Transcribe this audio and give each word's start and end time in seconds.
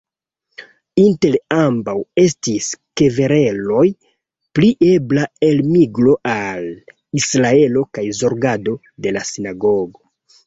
Inter 0.99 1.35
ambaŭ 1.55 1.93
estis 2.21 2.69
kvereloj 3.01 3.83
pri 4.59 4.71
ebla 4.87 5.27
elmigro 5.49 6.15
al 6.31 6.65
Israelo 7.23 7.83
kaj 7.99 8.07
zorgado 8.23 8.73
de 9.07 9.13
la 9.19 9.23
sinagogo. 9.33 10.03